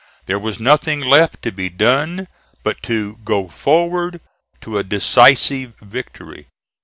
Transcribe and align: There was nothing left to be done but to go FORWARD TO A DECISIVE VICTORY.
There 0.25 0.39
was 0.39 0.59
nothing 0.59 0.99
left 1.01 1.43
to 1.43 1.51
be 1.51 1.69
done 1.69 2.27
but 2.63 2.81
to 2.81 3.19
go 3.23 3.47
FORWARD 3.47 4.19
TO 4.59 4.79
A 4.79 4.83
DECISIVE 4.83 5.73
VICTORY. 5.79 6.47